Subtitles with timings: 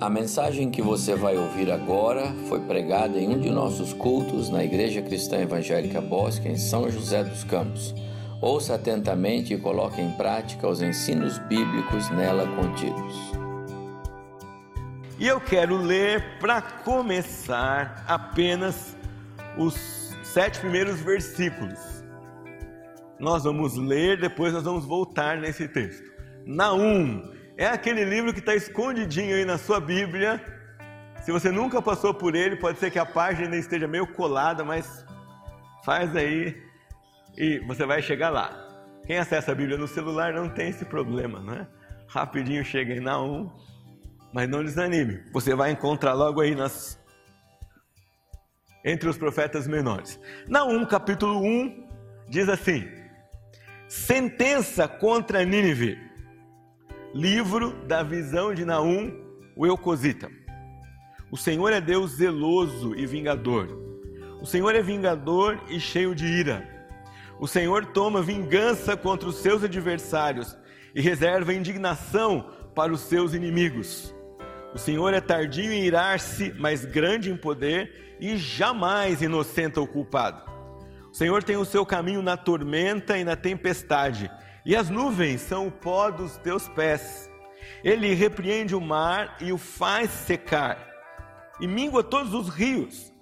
[0.00, 4.64] A mensagem que você vai ouvir agora foi pregada em um de nossos cultos na
[4.64, 7.94] Igreja Cristã Evangélica Bosque, em São José dos Campos.
[8.42, 13.14] Ouça atentamente e coloque em prática os ensinos bíblicos nela contidos.
[15.16, 18.96] E eu quero ler, para começar, apenas
[19.56, 21.78] os sete primeiros versículos.
[23.20, 26.02] Nós vamos ler, depois nós vamos voltar nesse texto.
[26.44, 30.42] Naum é aquele livro que está escondidinho aí na sua Bíblia.
[31.22, 35.04] Se você nunca passou por ele, pode ser que a página esteja meio colada, mas
[35.84, 36.60] faz aí
[37.36, 38.60] e você vai chegar lá.
[39.06, 41.66] Quem acessa a Bíblia no celular não tem esse problema, né?
[42.08, 43.50] Rapidinho chega em Naum,
[44.32, 45.22] mas não desanime.
[45.32, 47.02] Você vai encontrar logo aí nas
[48.84, 50.20] entre os profetas menores.
[50.46, 51.88] Naum, capítulo 1,
[52.28, 52.86] diz assim:
[53.88, 56.03] Sentença contra Nínive
[57.14, 59.12] livro da visão de Naum,
[59.54, 60.28] o Eucosita.
[61.30, 63.68] O Senhor é Deus zeloso e vingador.
[64.42, 66.68] O Senhor é vingador e cheio de ira.
[67.38, 70.58] O Senhor toma vingança contra os seus adversários
[70.92, 74.12] e reserva indignação para os seus inimigos.
[74.74, 80.42] O Senhor é tardio em irar-se, mas grande em poder e jamais inocenta o culpado.
[81.12, 84.28] O Senhor tem o seu caminho na tormenta e na tempestade
[84.64, 87.30] e as nuvens são o pó dos teus pés.
[87.82, 90.78] Ele repreende o mar e o faz secar,
[91.60, 93.12] e mingua todos os rios.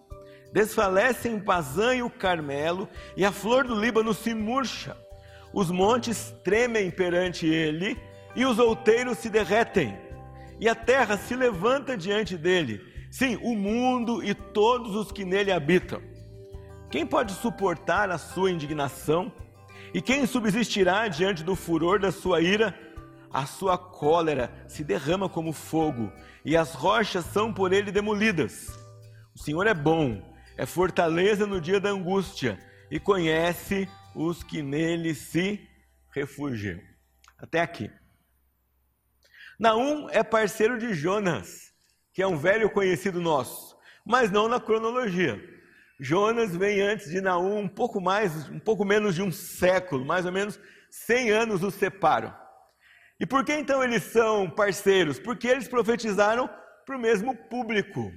[0.52, 4.96] Desfalece em Pazã e o Carmelo, e a flor do Líbano se murcha.
[5.52, 7.98] Os montes tremem perante ele,
[8.36, 9.98] e os outeiros se derretem,
[10.60, 12.80] e a terra se levanta diante dele.
[13.10, 16.00] Sim, o mundo e todos os que nele habitam.
[16.90, 19.32] Quem pode suportar a sua indignação?
[19.94, 22.78] E quem subsistirá diante do furor da sua ira?
[23.30, 26.10] A sua cólera se derrama como fogo,
[26.44, 28.69] e as rochas são por ele demolidas.
[29.34, 30.22] O Senhor é bom,
[30.56, 32.58] é fortaleza no dia da angústia,
[32.91, 35.66] e conhece os que nele se
[36.14, 36.81] refugiam.
[37.38, 37.91] Até aqui.
[39.58, 41.72] Naum é parceiro de Jonas,
[42.12, 45.41] que é um velho conhecido nosso, mas não na cronologia.
[46.02, 50.26] Jonas vem antes de Naum um pouco mais, um pouco menos de um século, mais
[50.26, 50.58] ou menos
[50.90, 52.34] 100 anos os separam.
[53.20, 55.20] E por que então eles são parceiros?
[55.20, 56.50] Porque eles profetizaram
[56.84, 58.10] para o mesmo público.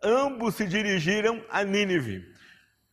[0.00, 2.24] Ambos se dirigiram a Nínive,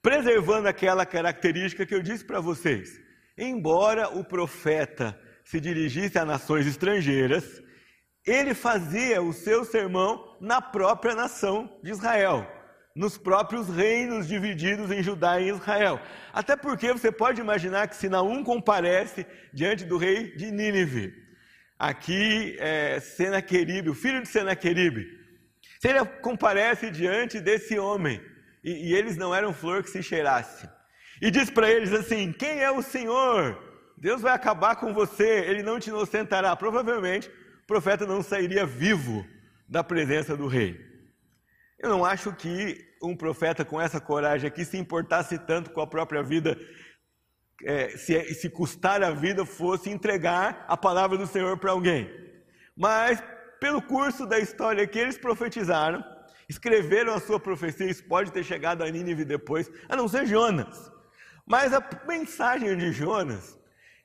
[0.01, 2.99] preservando aquela característica que eu disse para vocês.
[3.37, 5.15] Embora o profeta
[5.45, 7.61] se dirigisse a nações estrangeiras,
[8.25, 12.59] ele fazia o seu sermão na própria nação de Israel
[12.95, 15.99] nos próprios reinos divididos em Judá e Israel.
[16.33, 21.13] Até porque você pode imaginar que se Naum comparece diante do rei de Nínive,
[21.79, 25.07] aqui é Senaqueribe, o filho de Senaqueribe,
[25.79, 28.21] se ele comparece diante desse homem,
[28.63, 30.69] e, e eles não eram flor que se cheirasse,
[31.21, 33.57] e diz para eles assim: Quem é o Senhor?
[33.97, 36.55] Deus vai acabar com você, ele não te inocentará.
[36.55, 39.25] Provavelmente o profeta não sairia vivo
[39.69, 40.90] da presença do rei.
[41.81, 45.87] Eu não acho que um profeta com essa coragem aqui se importasse tanto com a
[45.87, 46.55] própria vida,
[47.63, 52.07] é, se, se custar a vida fosse entregar a palavra do Senhor para alguém.
[52.77, 53.21] Mas,
[53.59, 56.03] pelo curso da história que eles profetizaram,
[56.47, 60.91] escreveram a sua profecia, isso pode ter chegado a Nínive depois, a não ser Jonas.
[61.47, 63.57] Mas a mensagem de Jonas,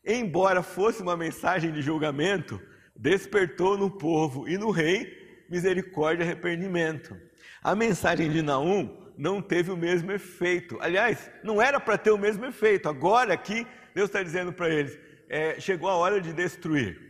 [0.02, 2.58] embora fosse uma mensagem de julgamento,
[2.96, 7.14] despertou no povo e no rei misericórdia e arrependimento.
[7.62, 10.78] A mensagem de Naum não teve o mesmo efeito.
[10.80, 12.88] Aliás, não era para ter o mesmo efeito.
[12.88, 17.00] Agora aqui, Deus está dizendo para eles: é, chegou a hora de destruir.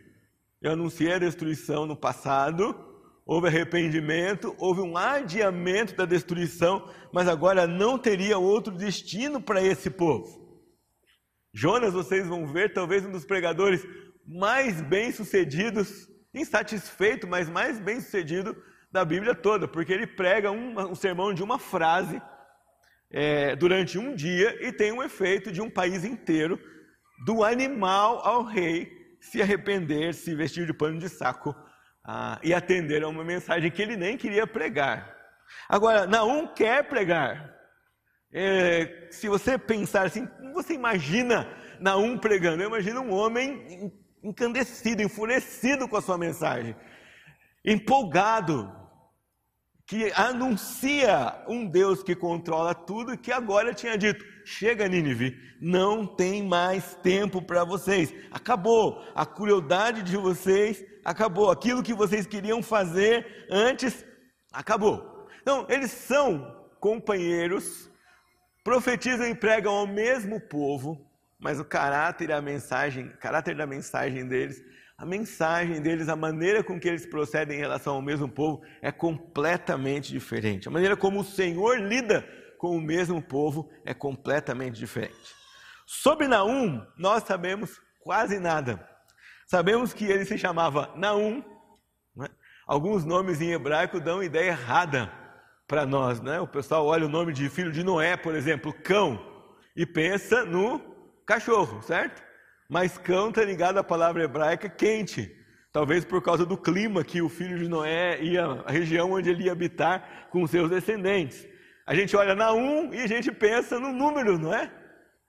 [0.63, 2.75] Eu anunciei a destruição no passado,
[3.25, 9.91] houve arrependimento, houve um adiamento da destruição, mas agora não teria outro destino para esse
[9.91, 10.47] povo.
[11.53, 13.87] Jonas, vocês vão ver, talvez um dos pregadores
[14.27, 18.57] mais bem-sucedidos, insatisfeito, mas mais bem-sucedido
[18.97, 22.21] da Bíblia toda, porque ele prega um, um sermão de uma frase
[23.11, 26.59] é, durante um dia e tem um efeito de um país inteiro,
[27.27, 28.91] do animal ao rei,
[29.21, 31.55] se arrepender, se vestir de pano de saco
[32.05, 35.15] ah, e atender a uma mensagem que ele nem queria pregar.
[35.69, 37.55] Agora, Naum quer pregar.
[38.33, 41.49] É, se você pensar assim, você imagina
[41.81, 42.63] Naum pregando?
[42.63, 46.75] Eu imagino um homem encandecido, enfurecido com a sua mensagem,
[47.65, 48.73] empolgado,
[49.87, 56.05] que anuncia um Deus que controla tudo e que agora tinha dito: chega, Nínive, não
[56.05, 62.63] tem mais tempo para vocês, acabou, a crueldade de vocês acabou, aquilo que vocês queriam
[62.63, 64.05] fazer antes
[64.53, 65.29] acabou.
[65.41, 67.89] Então, eles são companheiros,
[68.65, 71.09] profetizam e pregam ao mesmo povo,
[71.39, 74.61] mas o caráter e a mensagem, caráter da mensagem deles,
[74.99, 78.91] a mensagem deles, a maneira com que eles procedem em relação ao mesmo povo é
[78.91, 80.69] completamente diferente.
[80.69, 82.27] A maneira como o Senhor lida
[82.59, 85.35] com o mesmo povo é completamente diferente.
[85.87, 88.89] Sobre Naum, nós sabemos quase nada.
[89.47, 91.45] Sabemos que ele se chamava Naum.
[92.17, 92.29] Né?
[92.67, 95.13] Alguns nomes em hebraico dão ideia errada
[95.69, 96.23] para nós.
[96.23, 96.41] Né?
[96.41, 99.21] O pessoal olha o nome de filho de Noé, por exemplo, cão,
[99.77, 100.81] e pensa no
[101.27, 102.26] cachorro, certo?
[102.69, 105.35] Mas cão está ligado à palavra hebraica quente.
[105.73, 109.45] Talvez por causa do clima que o filho de Noé ia, a região onde ele
[109.45, 111.47] ia habitar com seus descendentes.
[111.87, 114.73] A gente olha na um e a gente pensa no número, não é?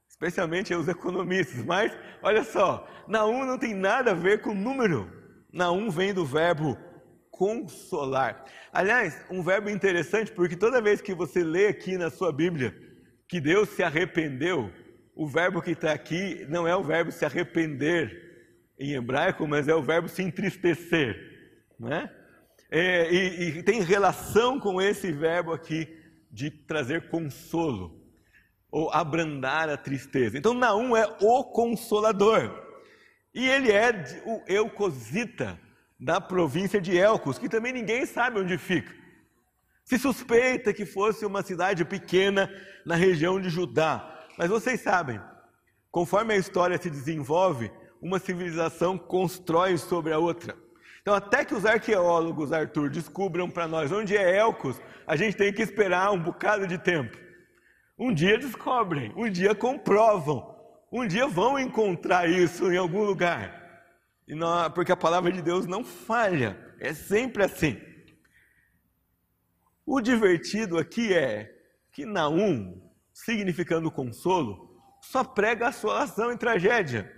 [0.09, 1.63] Especialmente os economistas.
[1.63, 5.11] Mas, olha só, na um não tem nada a ver com número.
[5.51, 6.77] Na um vem do verbo
[7.29, 8.45] consolar.
[8.73, 12.75] Aliás, um verbo interessante porque toda vez que você lê aqui na sua Bíblia
[13.27, 14.71] que Deus se arrependeu,
[15.17, 19.73] o verbo que está aqui não é o verbo se arrepender em hebraico, mas é
[19.73, 21.17] o verbo se entristecer,
[21.79, 22.13] né?
[22.69, 25.87] É, e, e tem relação com esse verbo aqui
[26.31, 27.99] de trazer consolo
[28.69, 30.37] ou abrandar a tristeza.
[30.37, 32.63] Então Naum é o consolador
[33.33, 33.89] e ele é
[34.23, 35.59] o Eucosita
[35.99, 38.93] da província de Elcos, que também ninguém sabe onde fica.
[39.83, 42.51] Se suspeita que fosse uma cidade pequena
[42.85, 45.19] na região de Judá, mas vocês sabem,
[45.91, 50.55] conforme a história se desenvolve, uma civilização constrói sobre a outra.
[51.01, 55.53] Então, até que os arqueólogos, Arthur, descubram para nós onde é Elcos, a gente tem
[55.53, 57.17] que esperar um bocado de tempo.
[57.97, 60.55] Um dia descobrem, um dia comprovam,
[60.91, 63.57] um dia vão encontrar isso em algum lugar.
[64.27, 67.81] Não, porque a palavra de Deus não falha, é sempre assim.
[69.85, 71.49] O divertido aqui é
[71.93, 72.86] que Naum,
[73.25, 74.69] significando consolo,
[75.01, 77.11] só prega assolação e tragédia.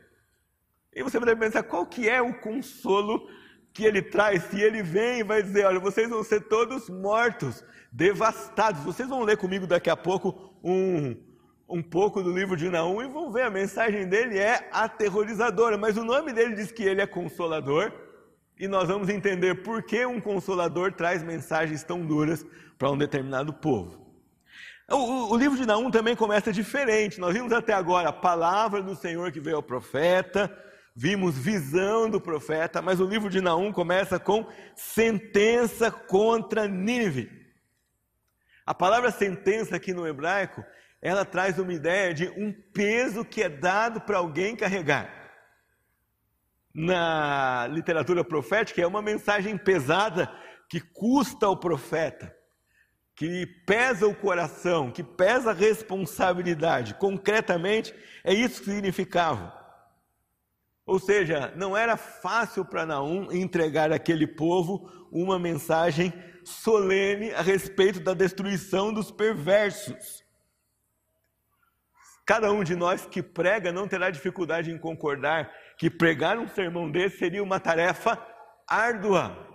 [0.93, 3.27] E você deve pensar, qual que é o consolo
[3.73, 4.43] que ele traz?
[4.43, 8.81] Se ele vem e vai dizer, olha, vocês vão ser todos mortos, devastados.
[8.83, 11.17] Vocês vão ler comigo daqui a pouco um,
[11.67, 15.97] um pouco do livro de Naum e vão ver, a mensagem dele é aterrorizadora, mas
[15.97, 17.91] o nome dele diz que ele é consolador,
[18.57, 22.45] e nós vamos entender por que um consolador traz mensagens tão duras
[22.77, 24.08] para um determinado povo.
[24.91, 27.19] O, o, livro de Naum também começa diferente.
[27.19, 30.51] Nós vimos até agora a palavra do Senhor que veio ao profeta,
[30.95, 37.29] vimos visão do profeta, mas o livro de Naum começa com sentença contra Nínive.
[38.65, 40.63] A palavra sentença aqui no hebraico,
[41.01, 45.13] ela traz uma ideia de um peso que é dado para alguém carregar.
[46.73, 50.31] Na literatura profética, é uma mensagem pesada
[50.67, 52.38] que custa ao profeta
[53.19, 56.93] que pesa o coração, que pesa a responsabilidade.
[56.93, 57.93] Concretamente,
[58.23, 59.53] é isso que significava.
[60.85, 66.13] Ou seja, não era fácil para Naum entregar àquele povo uma mensagem
[66.45, 70.23] solene a respeito da destruição dos perversos.
[72.25, 76.89] Cada um de nós que prega não terá dificuldade em concordar que pregar um sermão
[76.89, 78.17] desse seria uma tarefa
[78.65, 79.45] árdua,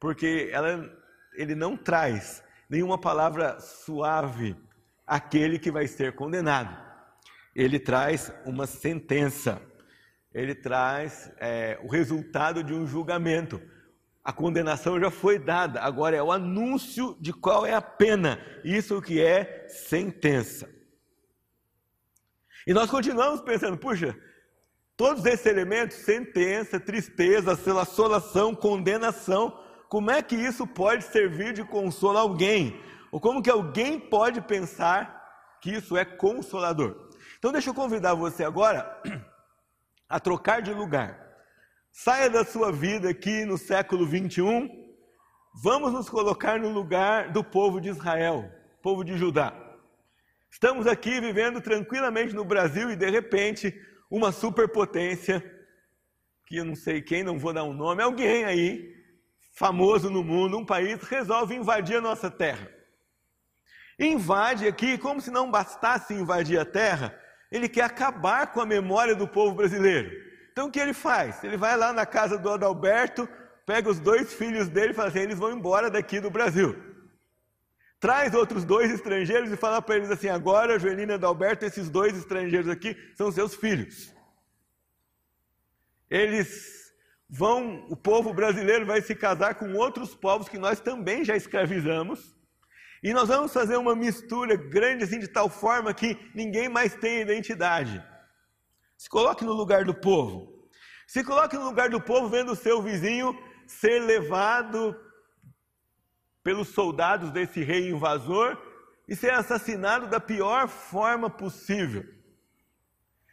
[0.00, 0.96] porque ela
[1.38, 4.56] ele não traz nenhuma palavra suave
[5.06, 6.76] àquele que vai ser condenado.
[7.54, 9.62] Ele traz uma sentença,
[10.34, 13.62] ele traz é, o resultado de um julgamento.
[14.24, 18.44] A condenação já foi dada, agora é o anúncio de qual é a pena.
[18.64, 20.68] Isso que é sentença.
[22.66, 24.14] E nós continuamos pensando, puxa,
[24.96, 32.18] todos esses elementos, sentença, tristeza, assolação, condenação, como é que isso pode servir de consolo
[32.18, 32.78] a alguém?
[33.10, 35.16] Ou como que alguém pode pensar
[35.62, 37.08] que isso é consolador?
[37.38, 39.00] Então deixa eu convidar você agora
[40.08, 41.26] a trocar de lugar.
[41.90, 44.68] Saia da sua vida aqui no século 21.
[45.62, 48.44] Vamos nos colocar no lugar do povo de Israel,
[48.82, 49.54] povo de Judá.
[50.50, 53.74] Estamos aqui vivendo tranquilamente no Brasil e de repente
[54.10, 55.42] uma superpotência,
[56.46, 58.97] que eu não sei quem, não vou dar um nome, alguém aí
[59.58, 62.70] famoso no mundo, um país resolve invadir a nossa terra.
[63.98, 67.18] Invade aqui, como se não bastasse invadir a terra,
[67.50, 70.12] ele quer acabar com a memória do povo brasileiro.
[70.52, 71.42] Então o que ele faz?
[71.42, 73.28] Ele vai lá na casa do Adalberto,
[73.66, 76.76] pega os dois filhos dele e fala assim: eles vão embora daqui do Brasil.
[77.98, 82.16] Traz outros dois estrangeiros e fala para eles assim: agora, Joelina e Adalberto, esses dois
[82.16, 84.14] estrangeiros aqui são seus filhos.
[86.08, 86.77] Eles
[87.28, 92.34] vão, o povo brasileiro vai se casar com outros povos que nós também já escravizamos.
[93.02, 97.20] E nós vamos fazer uma mistura grande assim de tal forma que ninguém mais tem
[97.20, 98.02] identidade.
[98.96, 100.68] Se coloque no lugar do povo.
[101.06, 104.96] Se coloque no lugar do povo vendo o seu vizinho ser levado
[106.42, 108.60] pelos soldados desse rei invasor
[109.06, 112.04] e ser assassinado da pior forma possível.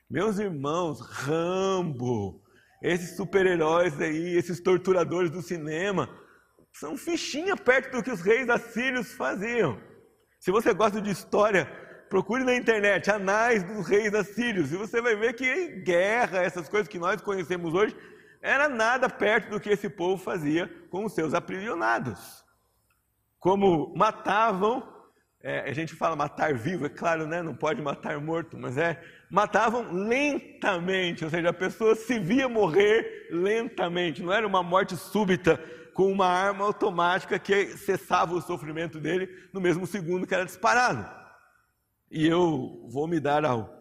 [0.09, 2.44] Meus irmãos, Rambo,
[2.81, 6.09] esses super-heróis aí, esses torturadores do cinema,
[6.73, 9.79] são fichinha perto do que os reis assírios faziam.
[10.39, 11.65] Se você gosta de história,
[12.09, 16.87] procure na internet anais dos reis assírios e você vai ver que guerra, essas coisas
[16.87, 17.95] que nós conhecemos hoje,
[18.41, 22.45] era nada perto do que esse povo fazia com os seus aprisionados.
[23.39, 24.87] Como matavam,
[25.41, 27.41] é, a gente fala matar vivo, é claro, né?
[27.41, 33.27] não pode matar morto, mas é matavam lentamente, ou seja, a pessoa se via morrer
[33.31, 35.57] lentamente, não era uma morte súbita
[35.93, 41.09] com uma arma automática que cessava o sofrimento dele no mesmo segundo que era disparado.
[42.11, 43.73] E eu vou me dar ao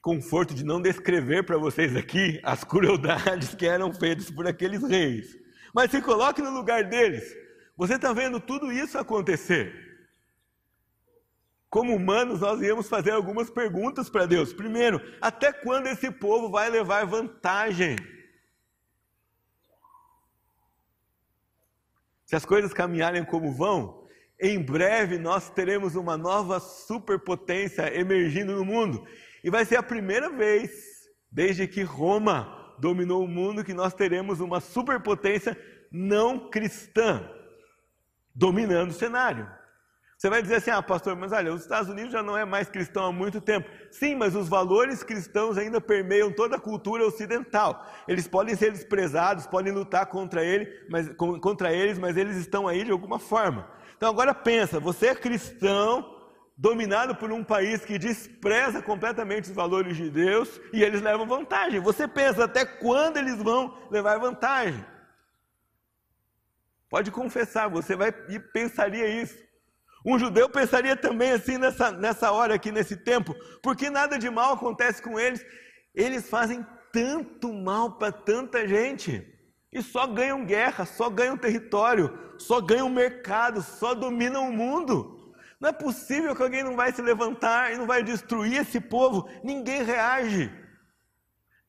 [0.00, 5.36] conforto de não descrever para vocês aqui as crueldades que eram feitas por aqueles reis.
[5.74, 7.36] Mas se coloque no lugar deles.
[7.76, 9.85] Você está vendo tudo isso acontecer.
[11.68, 14.52] Como humanos, nós íamos fazer algumas perguntas para Deus.
[14.52, 17.96] Primeiro, até quando esse povo vai levar vantagem?
[22.24, 24.06] Se as coisas caminharem como vão,
[24.40, 29.06] em breve nós teremos uma nova superpotência emergindo no mundo.
[29.42, 34.40] E vai ser a primeira vez, desde que Roma dominou o mundo, que nós teremos
[34.40, 35.56] uma superpotência
[35.90, 37.28] não cristã
[38.34, 39.48] dominando o cenário.
[40.26, 42.68] Você vai dizer assim, ah, pastor, mas olha, os Estados Unidos já não é mais
[42.68, 43.70] cristão há muito tempo.
[43.92, 47.86] Sim, mas os valores cristãos ainda permeiam toda a cultura ocidental.
[48.08, 52.82] Eles podem ser desprezados, podem lutar contra, ele, mas, contra eles, mas eles estão aí
[52.82, 53.70] de alguma forma.
[53.96, 56.18] Então agora pensa, você é cristão,
[56.56, 61.78] dominado por um país que despreza completamente os valores de Deus e eles levam vantagem.
[61.78, 64.84] Você pensa até quando eles vão levar vantagem?
[66.90, 69.45] Pode confessar, você vai e pensaria isso.
[70.06, 74.54] Um judeu pensaria também assim nessa, nessa hora aqui, nesse tempo, porque nada de mal
[74.54, 75.44] acontece com eles.
[75.92, 79.26] Eles fazem tanto mal para tanta gente
[79.72, 85.34] e só ganham guerra, só ganham território, só ganham mercado, só dominam o mundo.
[85.60, 89.28] Não é possível que alguém não vai se levantar e não vai destruir esse povo.
[89.42, 90.52] Ninguém reage.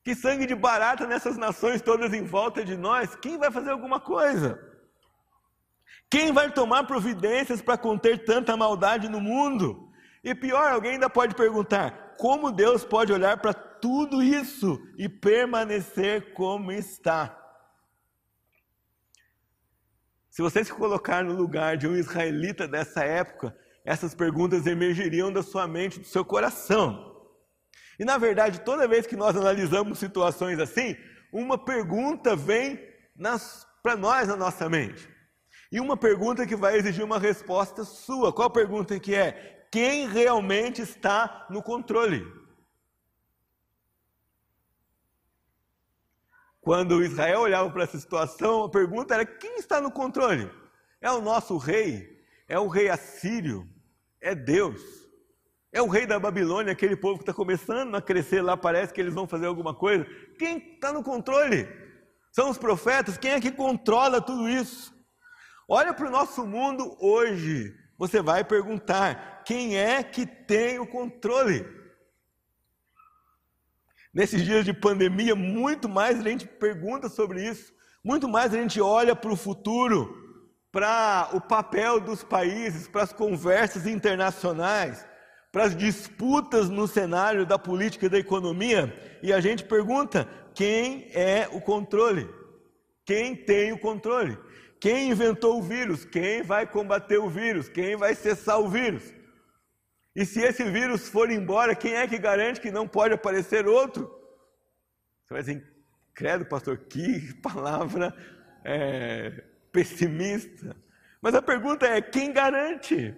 [0.04, 3.16] Que sangue de barata nessas nações todas em volta de nós.
[3.16, 4.77] Quem vai fazer alguma coisa?
[6.10, 9.90] Quem vai tomar providências para conter tanta maldade no mundo?
[10.24, 16.32] E pior, alguém ainda pode perguntar: como Deus pode olhar para tudo isso e permanecer
[16.32, 17.34] como está?
[20.30, 25.42] Se você se colocar no lugar de um israelita dessa época, essas perguntas emergiriam da
[25.42, 27.08] sua mente, do seu coração.
[27.98, 30.96] E na verdade, toda vez que nós analisamos situações assim,
[31.32, 32.78] uma pergunta vem
[33.82, 35.08] para nós na nossa mente.
[35.70, 38.32] E uma pergunta que vai exigir uma resposta sua.
[38.32, 39.66] Qual pergunta que é?
[39.70, 42.26] Quem realmente está no controle?
[46.60, 50.50] Quando Israel olhava para essa situação, a pergunta era: quem está no controle?
[51.00, 52.18] É o nosso rei?
[52.48, 53.68] É o rei assírio?
[54.20, 54.82] É Deus?
[55.70, 59.00] É o rei da Babilônia, aquele povo que está começando a crescer lá, parece que
[59.00, 60.06] eles vão fazer alguma coisa?
[60.38, 61.68] Quem está no controle?
[62.32, 63.18] São os profetas?
[63.18, 64.97] Quem é que controla tudo isso?
[65.70, 67.76] Olha para o nosso mundo hoje.
[67.98, 71.66] Você vai perguntar: quem é que tem o controle?
[74.14, 77.70] Nesses dias de pandemia, muito mais a gente pergunta sobre isso,
[78.02, 80.16] muito mais a gente olha para o futuro,
[80.72, 85.06] para o papel dos países, para as conversas internacionais,
[85.52, 91.10] para as disputas no cenário da política e da economia, e a gente pergunta: quem
[91.12, 92.26] é o controle?
[93.04, 94.38] Quem tem o controle?
[94.80, 96.04] Quem inventou o vírus?
[96.04, 97.68] Quem vai combater o vírus?
[97.68, 99.12] Quem vai cessar o vírus?
[100.14, 104.06] E se esse vírus for embora, quem é que garante que não pode aparecer outro?
[105.24, 105.72] Você vai dizer,
[106.14, 108.14] credo, pastor, que palavra
[108.64, 109.30] é,
[109.72, 110.76] pessimista.
[111.20, 113.16] Mas a pergunta é: quem garante?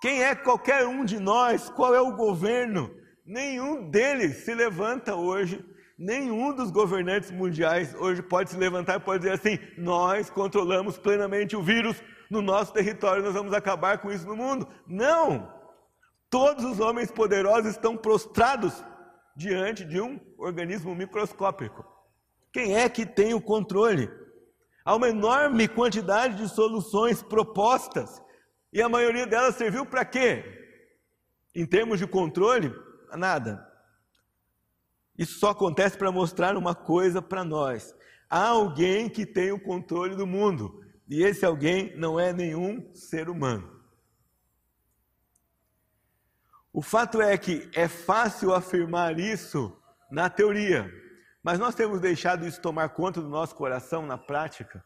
[0.00, 1.70] Quem é qualquer um de nós?
[1.70, 2.94] Qual é o governo?
[3.24, 5.64] Nenhum deles se levanta hoje
[5.98, 11.56] Nenhum dos governantes mundiais hoje pode se levantar e pode dizer assim: nós controlamos plenamente
[11.56, 14.66] o vírus no nosso território, nós vamos acabar com isso no mundo.
[14.86, 15.52] Não!
[16.30, 18.82] Todos os homens poderosos estão prostrados
[19.36, 21.84] diante de um organismo microscópico.
[22.52, 24.10] Quem é que tem o controle?
[24.84, 28.20] Há uma enorme quantidade de soluções propostas
[28.72, 30.42] e a maioria delas serviu para quê?
[31.54, 32.74] Em termos de controle,
[33.14, 33.70] nada.
[35.18, 37.94] Isso só acontece para mostrar uma coisa para nós.
[38.28, 43.28] Há alguém que tem o controle do mundo, e esse alguém não é nenhum ser
[43.28, 43.70] humano.
[46.72, 49.76] O fato é que é fácil afirmar isso
[50.10, 50.90] na teoria,
[51.42, 54.82] mas nós temos deixado isso tomar conta do nosso coração na prática.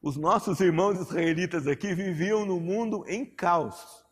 [0.00, 4.05] Os nossos irmãos israelitas aqui viviam no mundo em caos,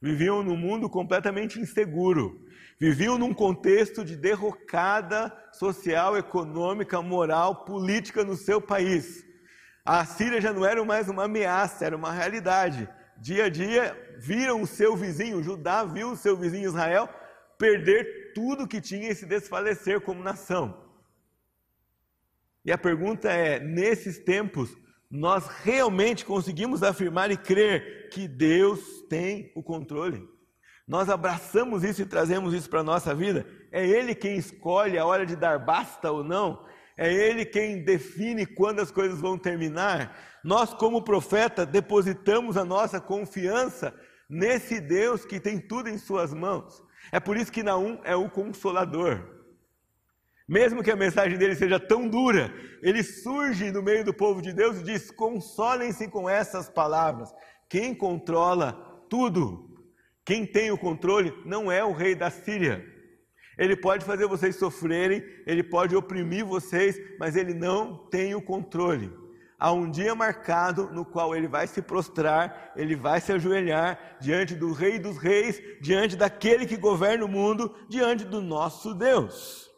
[0.00, 2.44] viviam num mundo completamente inseguro,
[2.78, 9.24] viviam num contexto de derrocada social, econômica, moral, política no seu país.
[9.84, 12.88] A Síria já não era mais uma ameaça, era uma realidade.
[13.18, 17.08] Dia a dia, viram o seu vizinho, Judá viu o seu vizinho Israel
[17.58, 20.84] perder tudo que tinha e se desfalecer como nação.
[22.64, 24.76] E a pergunta é: nesses tempos,
[25.10, 30.36] nós realmente conseguimos afirmar e crer que Deus tem o controle?
[30.86, 35.04] nós abraçamos isso e trazemos isso para a nossa vida, é Ele quem escolhe a
[35.04, 36.64] hora de dar basta ou não,
[36.96, 40.16] é Ele quem define quando as coisas vão terminar.
[40.44, 43.92] Nós, como profeta, depositamos a nossa confiança
[44.30, 46.82] nesse Deus que tem tudo em Suas mãos.
[47.10, 49.35] É por isso que Naum é o consolador.
[50.48, 54.52] Mesmo que a mensagem dele seja tão dura, ele surge no meio do povo de
[54.52, 57.32] Deus e diz: consolem-se com essas palavras.
[57.68, 58.72] Quem controla
[59.10, 59.66] tudo
[60.26, 62.84] quem tem o controle não é o rei da Síria.
[63.56, 69.10] Ele pode fazer vocês sofrerem, ele pode oprimir vocês, mas ele não tem o controle.
[69.56, 74.56] Há um dia marcado no qual ele vai se prostrar, ele vai se ajoelhar diante
[74.56, 79.70] do Rei dos Reis, diante daquele que governa o mundo, diante do nosso Deus.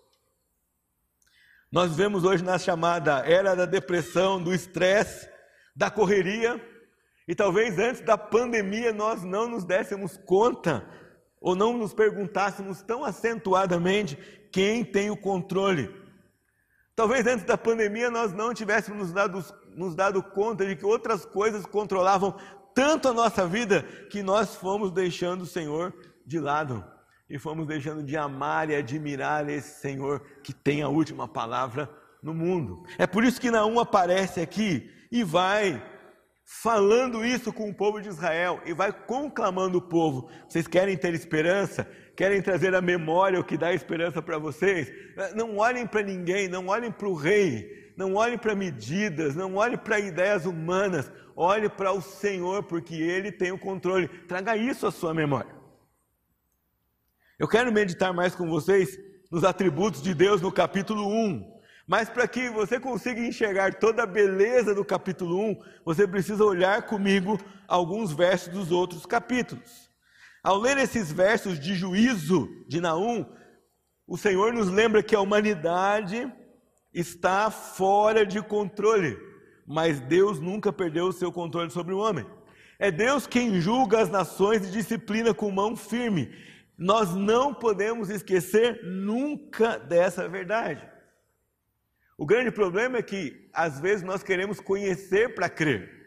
[1.71, 5.29] Nós vemos hoje na chamada era da depressão, do estresse,
[5.77, 6.59] da correria,
[7.27, 10.89] e talvez antes da pandemia nós não nos dessemos conta
[11.41, 14.17] ou não nos perguntássemos tão acentuadamente
[14.51, 15.95] quem tem o controle.
[16.97, 19.45] Talvez antes da pandemia nós não tivéssemos nos dado,
[19.77, 22.35] nos dado conta de que outras coisas controlavam
[22.75, 26.83] tanto a nossa vida que nós fomos deixando o Senhor de lado
[27.29, 31.91] e fomos deixando de amar e admirar esse Senhor que tem a última palavra
[32.23, 32.85] no mundo.
[32.97, 35.83] É por isso que Naum aparece aqui e vai
[36.45, 40.31] falando isso com o povo de Israel e vai conclamando o povo.
[40.49, 41.87] Vocês querem ter esperança?
[42.17, 44.91] Querem trazer a memória o que dá esperança para vocês?
[45.35, 49.77] Não olhem para ninguém, não olhem para o rei, não olhem para medidas, não olhem
[49.77, 54.09] para ideias humanas, olhe para o Senhor, porque Ele tem o controle.
[54.27, 55.58] Traga isso à sua memória.
[57.39, 58.99] Eu quero meditar mais com vocês
[59.31, 61.61] nos atributos de Deus no capítulo 1.
[61.87, 66.83] Mas para que você consiga enxergar toda a beleza do capítulo 1, você precisa olhar
[66.83, 69.89] comigo alguns versos dos outros capítulos.
[70.43, 73.25] Ao ler esses versos de juízo de Naum,
[74.05, 76.29] o Senhor nos lembra que a humanidade
[76.93, 79.17] está fora de controle,
[79.65, 82.27] mas Deus nunca perdeu o seu controle sobre o homem.
[82.81, 86.33] É Deus quem julga as nações e disciplina com mão firme.
[86.79, 90.89] Nós não podemos esquecer nunca dessa verdade.
[92.17, 95.99] O grande problema é que, às vezes, nós queremos conhecer para crer.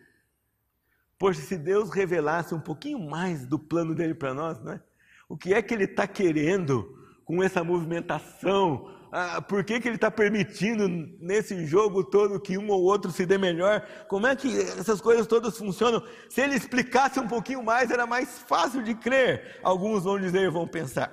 [1.19, 4.81] Poxa, se Deus revelasse um pouquinho mais do plano dele para nós, né?
[5.27, 8.89] o que é que ele está querendo com essa movimentação?
[9.11, 10.87] Ah, por que, que ele está permitindo
[11.19, 13.85] nesse jogo todo que um ou outro se dê melhor?
[14.07, 16.01] Como é que essas coisas todas funcionam?
[16.29, 19.59] Se ele explicasse um pouquinho mais, era mais fácil de crer.
[19.61, 21.11] Alguns vão dizer e vão pensar.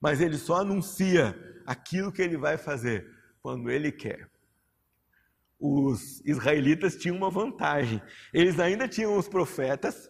[0.00, 3.04] Mas ele só anuncia aquilo que ele vai fazer
[3.42, 4.30] quando ele quer.
[5.58, 8.00] Os israelitas tinham uma vantagem.
[8.32, 10.08] Eles ainda tinham os profetas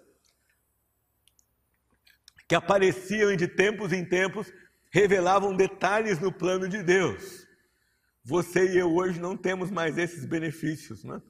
[2.46, 4.52] que apareciam de tempos em tempos,
[4.96, 7.46] revelavam detalhes no plano de Deus.
[8.24, 11.20] Você e eu hoje não temos mais esses benefícios, né?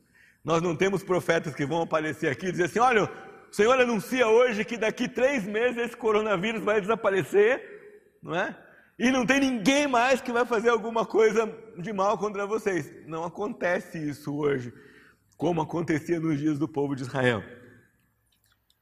[0.44, 3.11] Nós não temos profetas que vão aparecer aqui e dizer assim: olha,
[3.50, 7.61] o Senhor anuncia hoje que daqui três meses esse coronavírus vai desaparecer,
[8.22, 8.57] não é?
[8.96, 13.05] E não tem ninguém mais que vai fazer alguma coisa de mal contra vocês.
[13.05, 14.72] Não acontece isso hoje,
[15.37, 17.42] como acontecia nos dias do povo de Israel.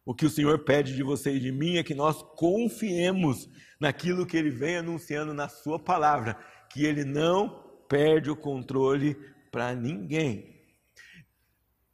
[0.04, 3.48] O que o Senhor pede de você e de mim é que nós confiemos
[3.84, 6.38] naquilo que ele vem anunciando na sua palavra,
[6.70, 9.14] que ele não perde o controle
[9.52, 10.58] para ninguém.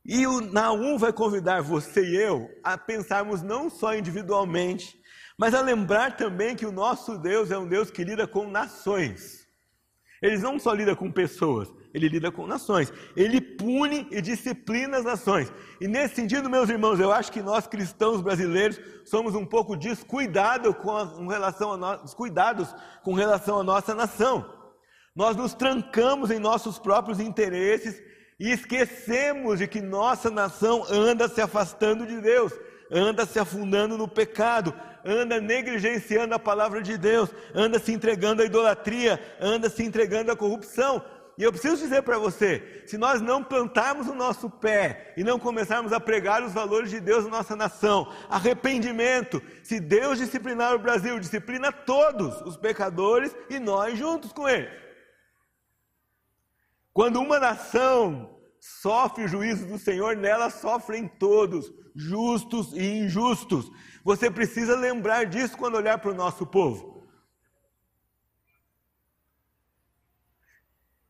[0.05, 5.03] E o Naum vai convidar você e eu a pensarmos não só individualmente,
[5.37, 9.49] mas a lembrar também que o nosso Deus é um Deus que lida com nações.
[10.23, 12.93] Ele não só lida com pessoas, ele lida com nações.
[13.17, 15.53] Ele pune e disciplina as nações.
[15.81, 20.75] E nesse sentido, meus irmãos, eu acho que nós cristãos brasileiros somos um pouco descuidados
[20.77, 24.61] com, a, relação a no, descuidados com relação à nossa nação.
[25.15, 28.01] Nós nos trancamos em nossos próprios interesses
[28.39, 32.53] e esquecemos de que nossa nação anda se afastando de Deus,
[32.91, 34.73] anda se afundando no pecado,
[35.05, 40.37] anda negligenciando a palavra de Deus, anda se entregando à idolatria, anda se entregando à
[40.37, 41.03] corrupção.
[41.41, 45.39] E eu preciso dizer para você: se nós não plantarmos o nosso pé e não
[45.39, 50.79] começarmos a pregar os valores de Deus na nossa nação, arrependimento, se Deus disciplinar o
[50.79, 54.69] Brasil, disciplina todos os pecadores e nós juntos com ele.
[56.93, 63.71] Quando uma nação sofre o juízo do Senhor, nela sofrem todos, justos e injustos.
[64.05, 67.00] Você precisa lembrar disso quando olhar para o nosso povo.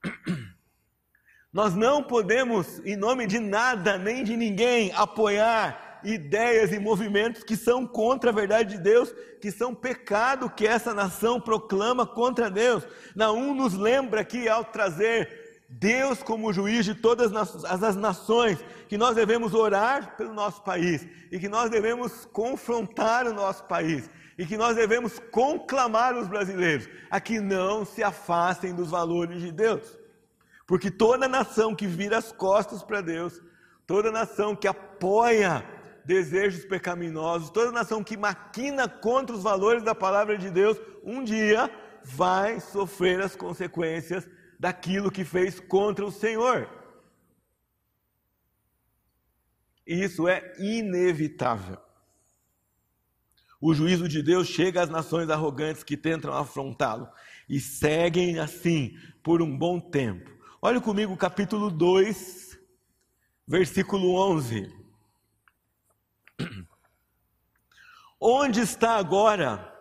[1.53, 7.57] Nós não podemos, em nome de nada nem de ninguém, apoiar ideias e movimentos que
[7.57, 12.87] são contra a verdade de Deus, que são pecado que essa nação proclama contra Deus.
[13.15, 17.33] Naum nos lembra que ao trazer Deus como juiz de todas
[17.65, 18.59] as nações,
[18.89, 24.09] que nós devemos orar pelo nosso país e que nós devemos confrontar o nosso país
[24.41, 29.53] e que nós devemos conclamar os brasileiros a que não se afastem dos valores de
[29.53, 29.99] Deus.
[30.67, 33.39] Porque toda nação que vira as costas para Deus,
[33.87, 35.63] toda nação que apoia
[36.07, 41.71] desejos pecaminosos, toda nação que maquina contra os valores da palavra de Deus, um dia
[42.03, 44.27] vai sofrer as consequências
[44.59, 46.67] daquilo que fez contra o Senhor.
[49.87, 51.90] Isso é inevitável.
[53.61, 57.07] O juízo de Deus chega às nações arrogantes que tentam afrontá-lo
[57.47, 60.31] e seguem assim por um bom tempo.
[60.63, 62.59] Olhe comigo capítulo 2,
[63.47, 64.73] versículo 11.
[68.19, 69.79] Onde está agora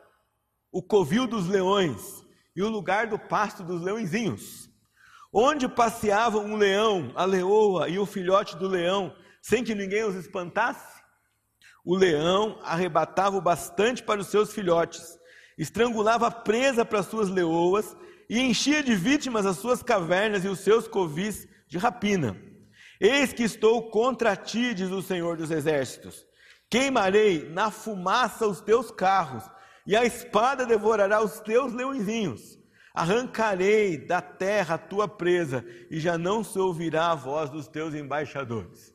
[0.70, 2.22] o covil dos leões
[2.54, 4.70] e o lugar do pasto dos leõezinhos?
[5.32, 10.16] Onde passeavam um leão, a leoa e o filhote do leão, sem que ninguém os
[10.16, 10.99] espantasse?
[11.90, 15.18] O leão arrebatava o bastante para os seus filhotes,
[15.58, 17.98] estrangulava a presa para as suas leoas
[18.30, 22.40] e enchia de vítimas as suas cavernas e os seus covis de rapina.
[23.02, 26.28] Eis que estou contra ti, diz o Senhor dos Exércitos.
[26.70, 29.50] Queimarei na fumaça os teus carros,
[29.84, 32.60] e a espada devorará os teus leõezinhos.
[32.94, 37.96] Arrancarei da terra a tua presa, e já não se ouvirá a voz dos teus
[37.96, 38.89] embaixadores.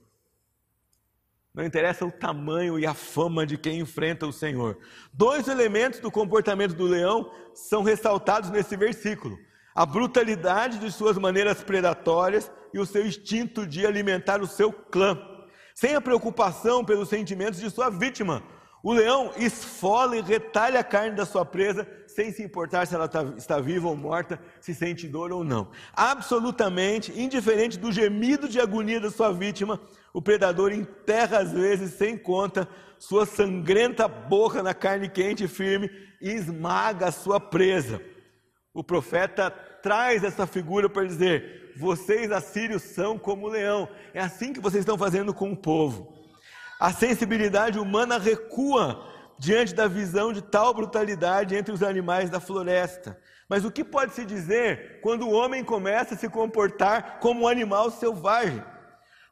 [1.54, 4.76] Não interessa o tamanho e a fama de quem enfrenta o Senhor.
[5.12, 9.38] Dois elementos do comportamento do leão são ressaltados nesse versículo:
[9.72, 15.16] a brutalidade de suas maneiras predatórias e o seu instinto de alimentar o seu clã,
[15.76, 18.42] sem a preocupação pelos sentimentos de sua vítima.
[18.82, 23.08] O leão esfola e retalha a carne da sua presa sem se importar se ela
[23.08, 25.70] tá, está viva ou morta, se sente dor ou não.
[25.94, 29.80] Absolutamente indiferente do gemido de agonia da sua vítima,
[30.14, 32.68] o predador enterra às vezes sem conta
[33.00, 35.90] sua sangrenta boca na carne quente e firme
[36.22, 38.00] e esmaga a sua presa.
[38.72, 43.88] O profeta traz essa figura para dizer: vocês assírios são como o leão.
[44.14, 46.14] É assim que vocês estão fazendo com o povo.
[46.78, 53.18] A sensibilidade humana recua diante da visão de tal brutalidade entre os animais da floresta.
[53.48, 57.48] Mas o que pode se dizer quando o homem começa a se comportar como um
[57.48, 58.62] animal selvagem?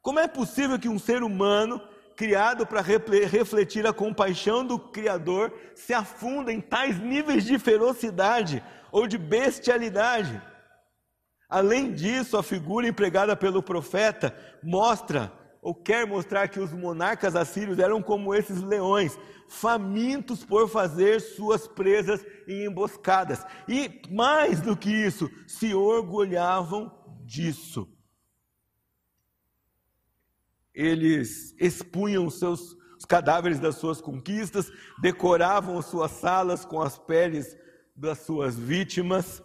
[0.02, 1.80] Como é possível que um ser humano,
[2.16, 9.06] criado para refletir a compaixão do Criador, se afunda em tais níveis de ferocidade ou
[9.06, 10.42] de bestialidade?
[11.48, 17.78] Além disso, a figura empregada pelo profeta mostra ou quer mostrar que os monarcas assírios
[17.78, 19.16] eram como esses leões,
[19.48, 23.46] famintos por fazer suas presas e emboscadas.
[23.68, 26.90] E mais do que isso, se orgulhavam
[27.24, 27.86] disso.
[30.74, 37.56] Eles expunham seus os cadáveres das suas conquistas, decoravam suas salas com as peles
[37.96, 39.42] das suas vítimas,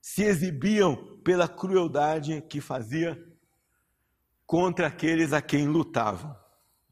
[0.00, 3.20] se exibiam pela crueldade que fazia
[4.46, 6.36] contra aqueles a quem lutavam.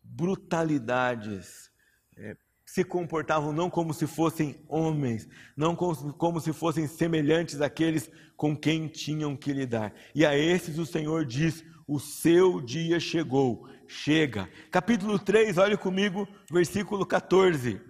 [0.02, 1.70] brutalidades,
[2.16, 2.36] é,
[2.66, 8.56] se comportavam não como se fossem homens, não como, como se fossem semelhantes àqueles com
[8.56, 9.94] quem tinham que lidar.
[10.12, 14.48] E a esses o Senhor diz: o seu dia chegou, chega.
[14.70, 17.81] Capítulo 3, olhe comigo, versículo 14.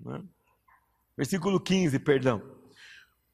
[0.00, 0.22] Né?
[1.16, 2.40] Versículo 15, perdão.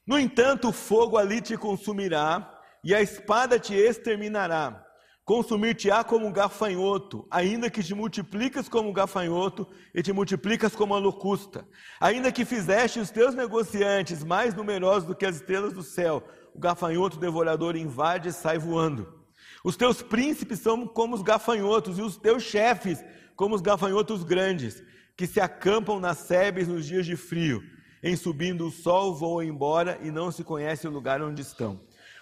[0.07, 4.83] No entanto, o fogo ali te consumirá, e a espada te exterminará.
[5.27, 10.95] Consumir-te-á como um gafanhoto, ainda que te multiplicas como um gafanhoto e te multiplicas como
[10.95, 11.69] a locusta.
[12.01, 16.59] Ainda que fizeste os teus negociantes mais numerosos do que as estrelas do céu, o
[16.59, 19.26] gafanhoto devorador invade e sai voando.
[19.67, 24.81] Os teus príncipes são como os gafanhotos, e os teus chefes como os gafanhotos grandes,
[25.17, 27.65] que se acampam nas sebes nos dias de frio.
[28.01, 31.81] Em subindo o sol voam embora e não se conhece o lugar onde estão.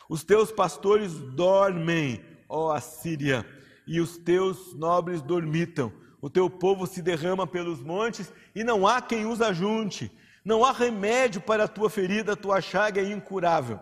[0.09, 3.45] Os teus pastores dormem, ó Assíria,
[3.87, 5.93] e os teus nobres dormitam.
[6.23, 10.11] O teu povo se derrama pelos montes e não há quem os ajunte.
[10.43, 13.79] Não há remédio para a tua ferida, a tua chaga é incurável.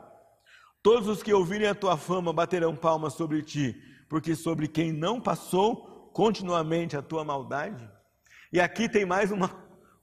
[0.82, 5.20] Todos os que ouvirem a tua fama baterão palmas sobre ti, porque sobre quem não
[5.20, 7.88] passou continuamente a tua maldade.
[8.52, 9.48] E aqui tem mais uma,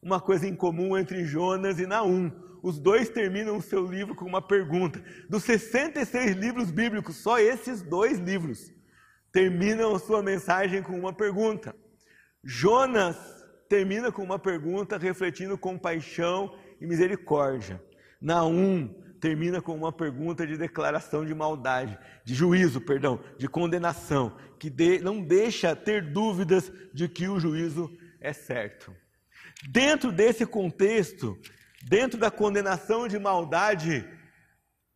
[0.01, 2.31] uma coisa em comum entre Jonas e Naum.
[2.63, 5.03] Os dois terminam o seu livro com uma pergunta.
[5.29, 8.71] Dos 66 livros bíblicos, só esses dois livros
[9.33, 11.75] terminam a sua mensagem com uma pergunta.
[12.41, 13.17] Jonas
[13.67, 17.83] termina com uma pergunta refletindo compaixão e misericórdia.
[18.21, 24.69] Naum termina com uma pergunta de declaração de maldade, de juízo, perdão, de condenação, que
[24.69, 28.95] de, não deixa ter dúvidas de que o juízo é certo.
[29.69, 31.37] Dentro desse contexto,
[31.87, 34.07] dentro da condenação de maldade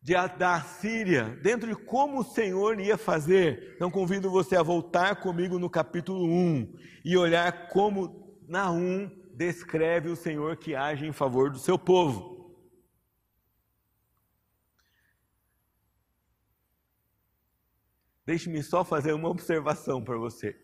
[0.02, 5.16] de, da Síria, dentro de como o Senhor ia fazer, então convido você a voltar
[5.16, 11.50] comigo no capítulo 1 e olhar como Naum descreve o Senhor que age em favor
[11.50, 12.33] do seu povo.
[18.26, 20.56] Deixe-me só fazer uma observação para você.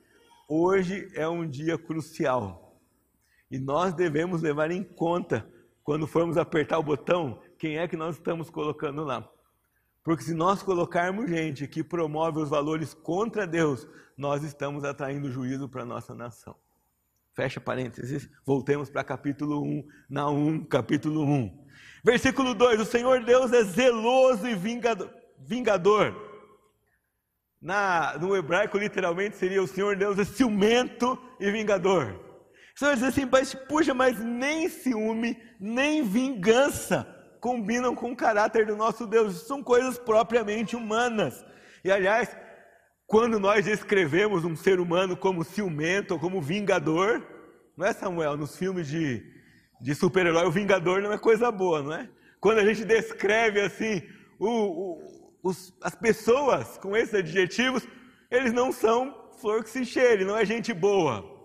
[0.49, 2.70] Hoje é um dia crucial
[3.51, 5.46] e nós devemos levar em conta,
[5.83, 9.29] quando formos apertar o botão, quem é que nós estamos colocando lá.
[10.05, 15.68] Porque se nós colocarmos gente que promove os valores contra Deus, nós estamos atraindo juízo
[15.68, 16.55] para a nossa nação.
[17.35, 21.66] Fecha parênteses, voltemos para capítulo 1, Naum, capítulo 1.
[22.05, 26.30] Versículo 2: O Senhor Deus é zeloso e vingador.
[27.61, 32.18] Na, no hebraico, literalmente, seria o Senhor Deus é ciumento e vingador.
[32.75, 37.07] Você vai dizer assim, mas puxa, mas nem ciúme, nem vingança
[37.40, 39.46] combinam com o caráter do nosso Deus.
[39.46, 41.44] São coisas propriamente humanas.
[41.85, 42.35] E aliás,
[43.07, 47.27] quando nós descrevemos um ser humano como ciumento ou como vingador,
[47.77, 48.37] não é Samuel?
[48.37, 49.23] Nos filmes de,
[49.81, 52.09] de super-herói, o vingador não é coisa boa, não é?
[52.40, 54.03] Quando a gente descreve assim
[54.38, 57.87] o, o os, as pessoas com esses adjetivos,
[58.31, 61.38] eles não são flor que se cheire, não é gente boa.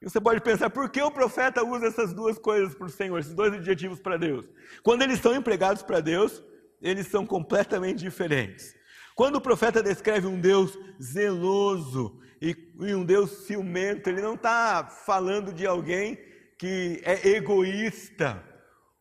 [0.00, 3.18] E você pode pensar, por que o profeta usa essas duas coisas para o Senhor,
[3.18, 4.48] esses dois adjetivos para Deus?
[4.82, 6.42] Quando eles são empregados para Deus,
[6.80, 8.74] eles são completamente diferentes.
[9.14, 14.86] Quando o profeta descreve um Deus zeloso e, e um Deus ciumento, ele não está
[14.86, 16.18] falando de alguém
[16.58, 18.42] que é egoísta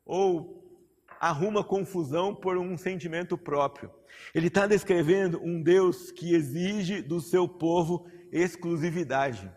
[0.06, 0.59] ou
[1.20, 3.92] arruma confusão por um sentimento próprio.
[4.34, 9.52] Ele está descrevendo um Deus que exige do seu povo exclusividade.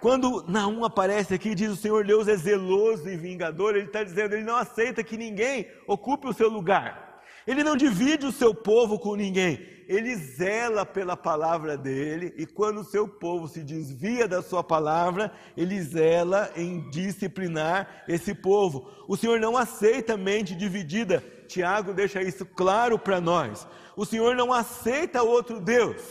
[0.00, 4.04] Quando Naum aparece aqui e diz o Senhor Deus é zeloso e vingador, ele está
[4.04, 7.15] dizendo ele não aceita que ninguém ocupe o seu lugar.
[7.46, 12.80] Ele não divide o seu povo com ninguém, ele zela pela palavra dele, e quando
[12.80, 18.90] o seu povo se desvia da sua palavra, ele zela em disciplinar esse povo.
[19.06, 23.66] O Senhor não aceita mente dividida, Tiago deixa isso claro para nós.
[23.96, 26.02] O Senhor não aceita outro Deus,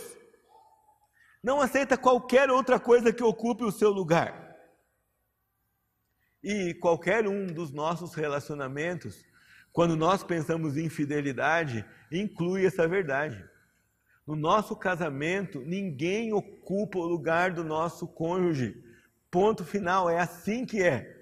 [1.43, 4.55] não aceita qualquer outra coisa que ocupe o seu lugar.
[6.41, 9.25] E qualquer um dos nossos relacionamentos
[9.75, 13.43] quando nós pensamos em fidelidade, inclui essa verdade.
[14.25, 18.81] No nosso casamento, ninguém ocupa o lugar do nosso cônjuge.
[19.29, 21.13] Ponto final, é assim que é.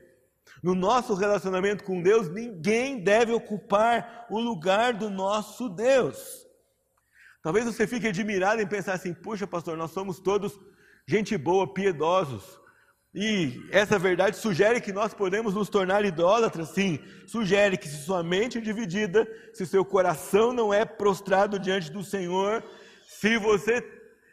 [0.62, 6.46] No nosso relacionamento com Deus, ninguém deve ocupar o lugar do nosso Deus.
[7.42, 10.60] Talvez você fique admirado em pensar assim: puxa, pastor, nós somos todos
[11.08, 12.62] gente boa, piedosos.
[13.16, 17.00] E essa verdade sugere que nós podemos nos tornar idólatras, sim.
[17.28, 22.04] Sugere que se sua mente é dividida, se seu coração não é prostrado diante do
[22.04, 22.64] Senhor,
[23.08, 23.88] se você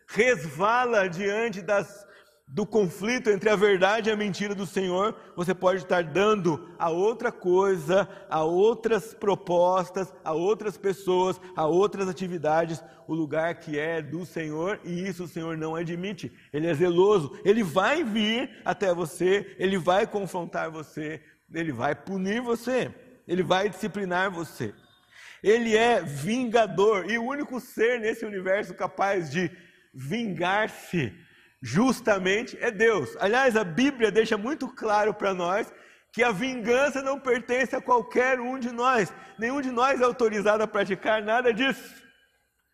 [0.06, 2.06] resvala diante das,
[2.52, 6.90] do conflito entre a verdade e a mentira do Senhor, você pode estar dando a
[6.90, 14.02] outra coisa, a outras propostas, a outras pessoas, a outras atividades, o lugar que é
[14.02, 16.32] do Senhor, e isso o Senhor não admite.
[16.52, 21.22] Ele é zeloso, ele vai vir até você, ele vai confrontar você,
[21.54, 22.92] ele vai punir você,
[23.28, 24.74] ele vai disciplinar você.
[25.40, 29.48] Ele é vingador e o único ser nesse universo capaz de
[29.94, 31.12] vingar-se
[31.62, 33.16] justamente é Deus.
[33.18, 35.72] Aliás, a Bíblia deixa muito claro para nós
[36.12, 39.12] que a vingança não pertence a qualquer um de nós.
[39.38, 41.94] Nenhum de nós é autorizado a praticar nada disso.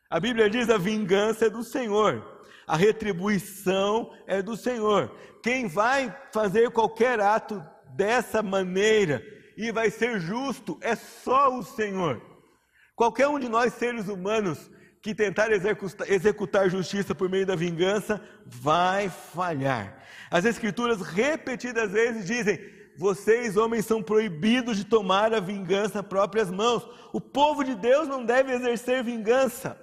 [0.08, 2.24] A Bíblia diz: a vingança é do Senhor,
[2.66, 5.14] a retribuição é do Senhor.
[5.42, 7.62] Quem vai fazer qualquer ato
[7.94, 9.22] dessa maneira
[9.56, 12.22] e vai ser justo é só o Senhor.
[12.94, 14.70] Qualquer um de nós, seres humanos,
[15.06, 20.02] que tentar executar justiça por meio da vingança vai falhar.
[20.30, 22.58] As Escrituras repetidas vezes dizem:
[22.98, 26.84] vocês, homens, são proibidos de tomar a vingança próprias mãos.
[27.12, 29.80] O povo de Deus não deve exercer vingança.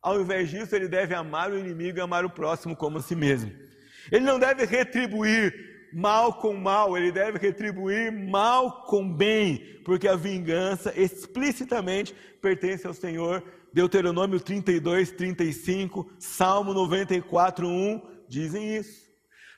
[0.00, 3.16] Ao invés disso, ele deve amar o inimigo e amar o próximo como a si
[3.16, 3.52] mesmo.
[4.10, 5.52] Ele não deve retribuir
[5.92, 12.94] mal com mal, ele deve retribuir mal com bem, porque a vingança explicitamente pertence ao
[12.94, 19.08] Senhor Deuteronômio 32, 35, Salmo 94, 1 dizem isso.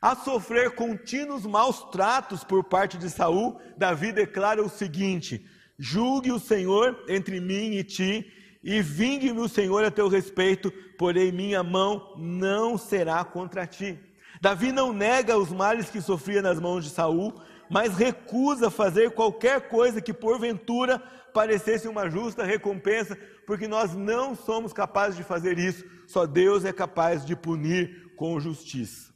[0.01, 5.46] A sofrer contínuos maus tratos por parte de Saul, Davi declara o seguinte:
[5.79, 8.31] Julgue o Senhor entre mim e ti,
[8.62, 13.98] e vingue-me o Senhor a teu respeito, porém minha mão não será contra ti.
[14.40, 19.68] Davi não nega os males que sofria nas mãos de Saul, mas recusa fazer qualquer
[19.68, 23.16] coisa que porventura parecesse uma justa recompensa,
[23.47, 28.38] porque nós não somos capazes de fazer isso, só Deus é capaz de punir com
[28.38, 29.12] justiça.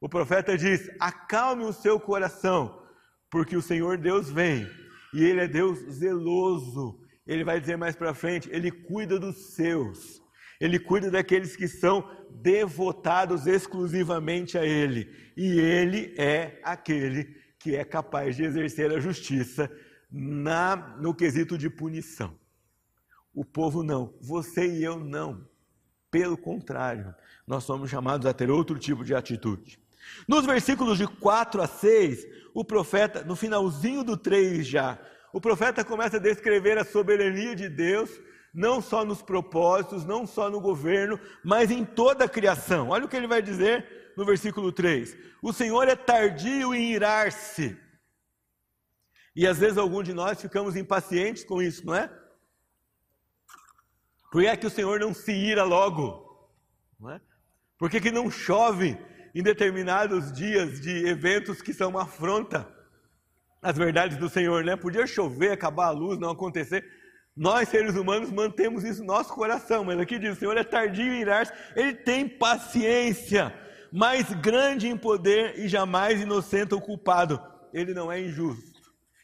[0.00, 2.82] O profeta diz: acalme o seu coração,
[3.30, 4.68] porque o Senhor Deus vem,
[5.14, 7.00] e Ele é Deus zeloso.
[7.26, 10.22] Ele vai dizer mais para frente: Ele cuida dos seus,
[10.60, 17.24] Ele cuida daqueles que são devotados exclusivamente a Ele, e Ele é aquele
[17.58, 19.70] que é capaz de exercer a justiça
[20.10, 22.38] na, no quesito de punição.
[23.34, 25.46] O povo não, você e eu não.
[26.10, 27.14] Pelo contrário,
[27.46, 29.78] nós somos chamados a ter outro tipo de atitude.
[30.26, 34.98] Nos versículos de 4 a 6, o profeta, no finalzinho do 3 já,
[35.32, 38.10] o profeta começa a descrever a soberania de Deus,
[38.54, 42.88] não só nos propósitos, não só no governo, mas em toda a criação.
[42.88, 47.76] Olha o que ele vai dizer no versículo 3: O Senhor é tardio em irar-se.
[49.36, 52.10] E às vezes alguns de nós ficamos impacientes com isso, não é?
[54.32, 56.50] Por que é que o Senhor não se ira logo?
[56.98, 57.20] Não é?
[57.78, 58.98] Por que, que não chove
[59.34, 62.66] em determinados dias de eventos que são uma afronta
[63.60, 64.64] às verdades do Senhor?
[64.64, 64.74] Né?
[64.74, 66.82] Podia chover, acabar a luz, não acontecer.
[67.36, 71.12] Nós, seres humanos, mantemos isso no nosso coração, mas aqui diz: o Senhor é tardio
[71.12, 73.54] em irar-se, ele tem paciência,
[73.92, 77.38] mais grande em poder e jamais inocenta o culpado.
[77.74, 78.75] Ele não é injusto.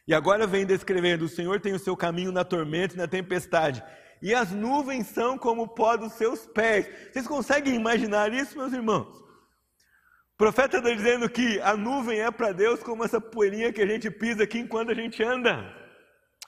[0.06, 3.82] E agora vem descrevendo: o Senhor tem o seu caminho na tormenta e na tempestade
[4.22, 6.88] e as nuvens são como o pó dos seus pés.
[7.12, 9.08] Vocês conseguem imaginar isso, meus irmãos?
[9.08, 13.86] O profeta está dizendo que a nuvem é para Deus como essa poeirinha que a
[13.86, 15.76] gente pisa aqui enquanto a gente anda.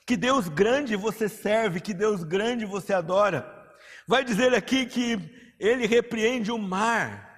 [0.07, 3.45] Que Deus grande você serve, que Deus grande você adora.
[4.07, 5.19] Vai dizer aqui que
[5.59, 7.29] ele repreende o mar.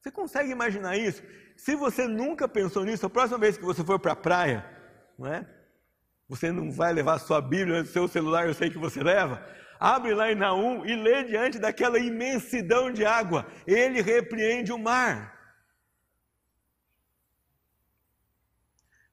[0.00, 1.22] Você consegue imaginar isso?
[1.56, 4.64] Se você nunca pensou nisso, a próxima vez que você for para a praia,
[5.18, 5.46] não é?
[6.28, 9.44] Você não vai levar sua Bíblia, seu celular, eu sei que você leva.
[9.78, 13.46] Abre lá em Naum e lê diante daquela imensidão de água.
[13.66, 15.32] Ele repreende o mar.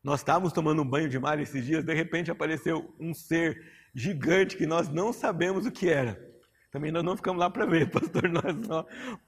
[0.03, 3.59] Nós estávamos tomando um banho de mar esses dias, de repente apareceu um ser
[3.93, 6.28] gigante que nós não sabemos o que era.
[6.71, 8.85] Também nós não ficamos lá para ver, pastor, nós só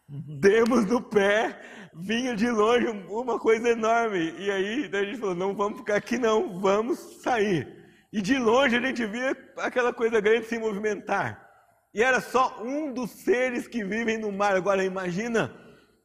[0.07, 1.59] demos no pé,
[1.95, 4.35] vinha de longe uma coisa enorme.
[4.37, 7.67] E aí a gente falou: não vamos ficar aqui, não, vamos sair.
[8.13, 11.49] E de longe a gente via aquela coisa grande se movimentar.
[11.93, 14.55] E era só um dos seres que vivem no mar.
[14.55, 15.53] Agora imagina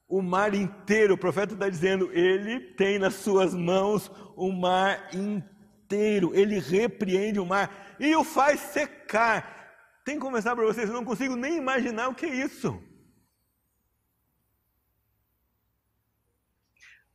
[0.09, 1.15] o mar inteiro.
[1.15, 6.35] O profeta está dizendo: ele tem nas suas mãos o mar inteiro.
[6.35, 9.56] Ele repreende o mar e o faz secar.
[10.07, 12.81] Tem que começar para vocês, eu não consigo nem imaginar o que é isso.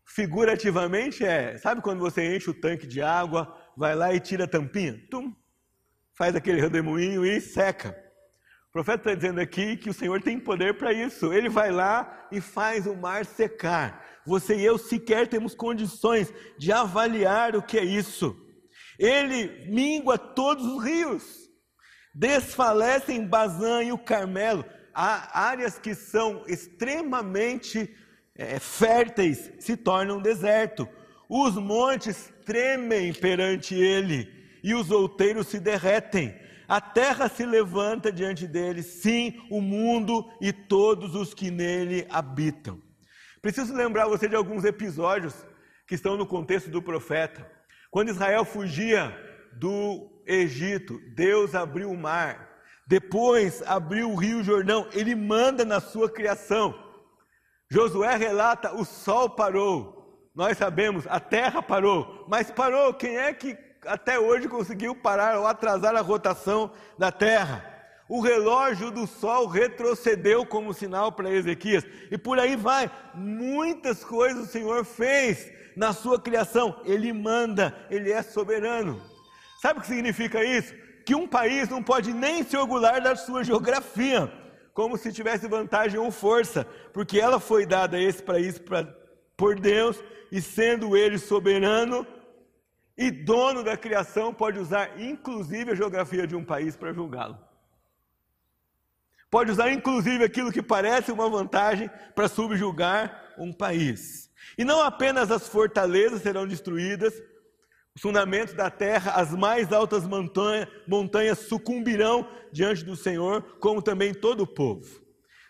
[0.05, 4.47] Figurativamente é, sabe quando você enche o tanque de água, vai lá e tira a
[4.47, 5.33] tampinha, tum,
[6.13, 7.97] faz aquele redemoinho e seca.
[8.67, 11.31] O profeta está dizendo aqui que o Senhor tem poder para isso.
[11.31, 14.05] Ele vai lá e faz o mar secar.
[14.25, 18.35] Você e eu sequer temos condições de avaliar o que é isso.
[18.99, 21.40] Ele mingua todos os rios,
[22.13, 24.65] desfalecem Bazã e o Carmelo.
[24.93, 27.95] Há áreas que são extremamente
[28.35, 30.87] é, férteis se tornam deserto.
[31.29, 34.29] Os montes tremem perante ele
[34.63, 36.35] e os outeiros se derretem.
[36.67, 42.81] A terra se levanta diante dele, sim, o mundo e todos os que nele habitam.
[43.41, 45.33] Preciso lembrar você de alguns episódios
[45.87, 47.49] que estão no contexto do profeta.
[47.89, 49.13] Quando Israel fugia
[49.53, 52.49] do Egito, Deus abriu o mar.
[52.87, 54.87] Depois abriu o rio Jordão.
[54.91, 56.73] Ele manda na sua criação.
[57.69, 60.29] Josué relata: o sol parou.
[60.35, 62.25] Nós sabemos, a terra parou.
[62.27, 67.65] Mas parou, quem é que até hoje conseguiu parar ou atrasar a rotação da terra.
[68.07, 71.85] O relógio do sol retrocedeu como sinal para Ezequias.
[72.11, 72.91] E por aí vai.
[73.13, 76.81] Muitas coisas o Senhor fez na sua criação.
[76.83, 79.01] Ele manda, ele é soberano.
[79.61, 80.73] Sabe o que significa isso?
[81.05, 84.27] Que um país não pode nem se orgulhar da sua geografia,
[84.73, 88.83] como se tivesse vantagem ou força, porque ela foi dada a esse país pra,
[89.37, 92.07] por Deus, e sendo ele soberano,
[92.97, 97.37] e dono da criação pode usar inclusive a geografia de um país para julgá-lo.
[99.29, 104.27] Pode usar inclusive aquilo que parece uma vantagem para subjugar um país.
[104.57, 107.13] E não apenas as fortalezas serão destruídas,
[107.95, 114.13] os fundamentos da terra, as mais altas montanhas, montanhas sucumbirão diante do Senhor, como também
[114.13, 115.01] todo o povo.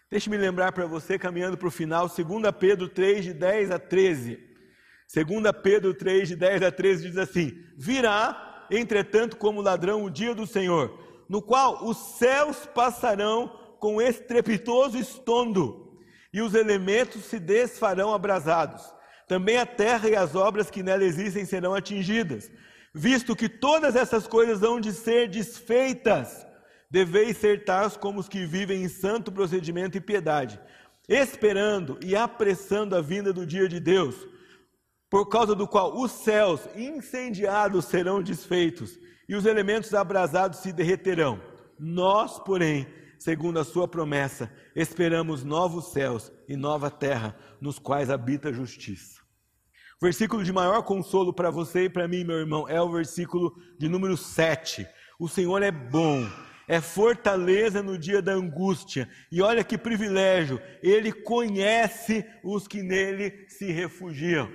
[0.10, 4.40] Deixe-me lembrar para você, caminhando para o final, 2 Pedro 3, de 10 a 13.
[5.14, 10.34] 2 Pedro 3, de 10 a 13 diz assim: Virá, entretanto, como ladrão o dia
[10.34, 15.98] do Senhor, no qual os céus passarão com estrepitoso estondo,
[16.34, 18.84] e os elementos se desfarão abrasados.
[19.32, 22.52] Também a terra e as obras que nela existem serão atingidas.
[22.94, 26.46] Visto que todas essas coisas hão de ser desfeitas,
[26.90, 30.60] deveis ser tais como os que vivem em santo procedimento e piedade,
[31.08, 34.28] esperando e apressando a vinda do dia de Deus
[35.10, 41.42] por causa do qual os céus incendiados serão desfeitos e os elementos abrasados se derreterão.
[41.80, 42.86] Nós, porém,
[43.18, 49.21] segundo a sua promessa, esperamos novos céus e nova terra, nos quais habita a justiça.
[50.02, 53.88] Versículo de maior consolo para você e para mim, meu irmão, é o versículo de
[53.88, 54.88] número 7.
[55.20, 56.28] O Senhor é bom,
[56.68, 59.08] é fortaleza no dia da angústia.
[59.32, 64.52] E olha que privilégio, ele conhece os que nele se refugiam.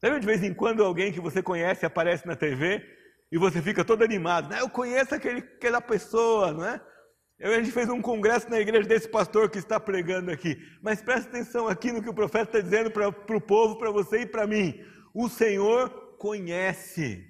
[0.00, 2.86] Sabe de vez em quando alguém que você conhece aparece na TV
[3.32, 4.54] e você fica todo animado?
[4.54, 6.80] Eu conheço aquele, aquela pessoa, não é?
[7.38, 10.56] Eu, a gente fez um congresso na igreja desse pastor que está pregando aqui.
[10.80, 14.20] Mas presta atenção aqui no que o profeta está dizendo para o povo, para você
[14.20, 14.80] e para mim.
[15.12, 17.28] O Senhor conhece.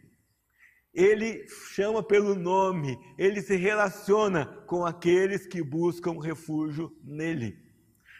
[0.92, 7.58] Ele chama pelo nome, ele se relaciona com aqueles que buscam refúgio nele.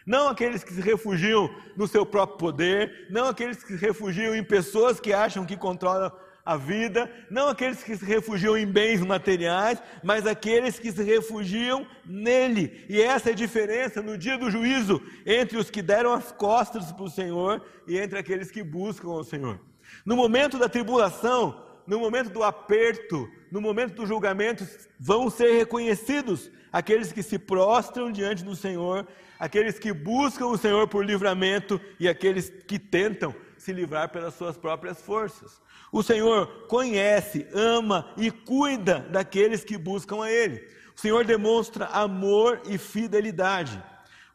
[0.04, 4.42] Não aqueles que se refugiam no seu próprio poder, não aqueles que se refugiam em
[4.42, 6.10] pessoas que acham que controlam
[6.44, 11.86] a vida, não aqueles que se refugiam em bens materiais, mas aqueles que se refugiam
[12.04, 12.84] nele.
[12.88, 16.92] E essa é a diferença no dia do juízo entre os que deram as costas
[16.92, 19.58] para o Senhor e entre aqueles que buscam o Senhor.
[20.04, 24.66] No momento da tribulação, no momento do aperto, no momento do julgamento,
[24.98, 29.06] vão ser reconhecidos aqueles que se prostram diante do Senhor
[29.38, 34.56] aqueles que buscam o Senhor por livramento e aqueles que tentam se livrar pelas suas
[34.56, 35.60] próprias forças.
[35.94, 40.66] O Senhor conhece, ama e cuida daqueles que buscam a Ele.
[40.96, 43.80] O Senhor demonstra amor e fidelidade.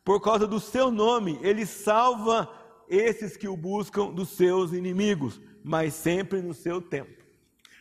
[0.02, 2.50] Por causa do seu nome, Ele salva
[2.88, 7.12] esses que o buscam dos seus inimigos, mas sempre no seu tempo.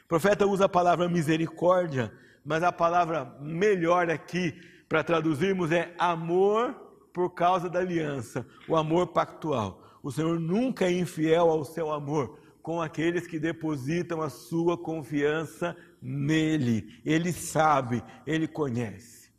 [0.07, 2.12] O profeta usa a palavra misericórdia,
[2.45, 6.74] mas a palavra melhor aqui para traduzirmos é amor
[7.12, 9.85] por causa da aliança, o amor pactual.
[10.03, 15.75] O Senhor nunca é infiel ao seu amor com aqueles que depositam a sua confiança
[16.03, 17.01] nele.
[17.03, 19.33] Ele sabe, ele conhece.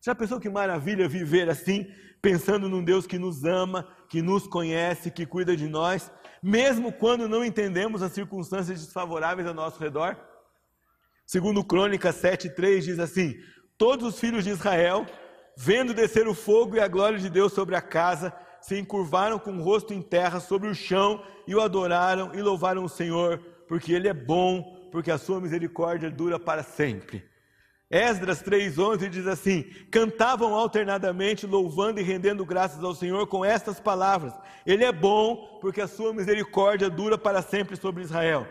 [0.00, 1.86] Já pensou que maravilha viver assim,
[2.22, 6.10] pensando num Deus que nos ama, que nos conhece, que cuida de nós,
[6.42, 10.16] mesmo quando não entendemos as circunstâncias desfavoráveis ao nosso redor?
[11.26, 13.34] Segundo Crônicas 7:3 diz assim:
[13.76, 15.04] Todos os filhos de Israel
[15.58, 18.30] Vendo descer o fogo e a glória de Deus sobre a casa,
[18.66, 22.82] se encurvaram com o rosto em terra sobre o chão e o adoraram e louvaram
[22.82, 23.38] o Senhor,
[23.68, 27.24] porque Ele é bom, porque a sua misericórdia dura para sempre.
[27.88, 34.32] Esdras 3,11 diz assim: cantavam alternadamente, louvando e rendendo graças ao Senhor com estas palavras:
[34.66, 38.48] Ele é bom, porque a sua misericórdia dura para sempre sobre Israel.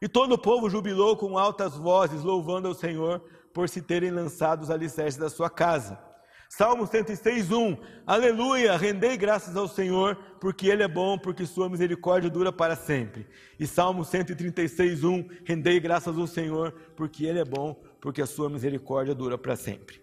[0.00, 4.62] E todo o povo jubilou com altas vozes, louvando ao Senhor por se terem lançado
[4.62, 6.09] os alicerces da sua casa.
[6.52, 12.50] Salmo 106:1 Aleluia, rendei graças ao Senhor, porque ele é bom, porque sua misericórdia dura
[12.52, 13.24] para sempre.
[13.58, 19.14] E Salmo 136:1 Rendei graças ao Senhor, porque ele é bom, porque a sua misericórdia
[19.14, 20.02] dura para sempre.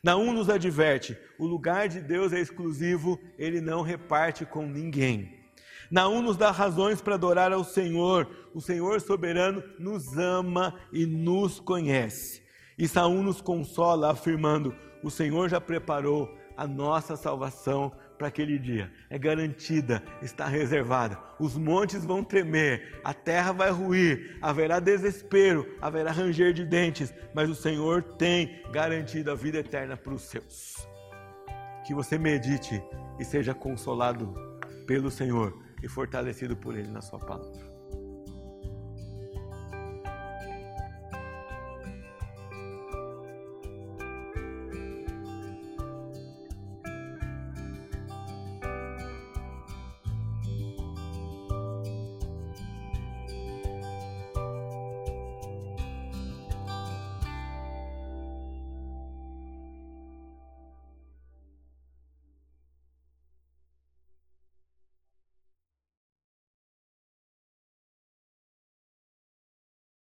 [0.00, 5.40] Naum nos adverte: o lugar de Deus é exclusivo, ele não reparte com ninguém.
[5.90, 8.30] Naum nos dá razões para adorar ao Senhor.
[8.54, 12.42] O Senhor soberano nos ama e nos conhece.
[12.78, 14.72] E Saul nos consola, afirmando:
[15.02, 18.92] O Senhor já preparou a nossa salvação para aquele dia.
[19.08, 21.18] É garantida, está reservada.
[21.38, 27.48] Os montes vão tremer, a terra vai ruir, haverá desespero, haverá ranger de dentes, mas
[27.48, 30.86] o Senhor tem garantido a vida eterna para os seus.
[31.86, 32.82] Que você medite
[33.18, 34.34] e seja consolado
[34.86, 37.69] pelo Senhor e fortalecido por Ele na Sua palavra.